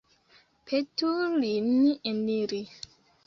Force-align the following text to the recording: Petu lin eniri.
Petu 0.65 1.09
lin 1.41 1.69
eniri. 2.09 2.63